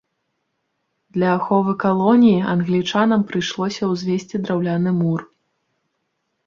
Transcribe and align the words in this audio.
Для 1.17 1.29
аховы 1.39 1.75
калоніі 1.85 2.41
англічанам 2.55 3.21
прыйшлося 3.33 3.83
ўзвесці 3.93 4.35
драўляны 4.47 4.91
мур. 5.01 5.21